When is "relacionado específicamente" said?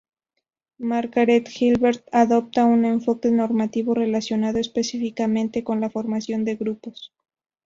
3.93-5.63